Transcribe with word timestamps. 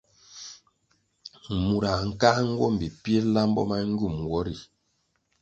Murãh 1.63 1.99
nkáʼa 2.11 2.41
nguombi 2.51 2.87
pir 3.01 3.23
lambo 3.33 3.61
ma 3.69 3.77
ngywum 3.89 4.15
nwo 4.23 4.39
ri. 4.45 4.55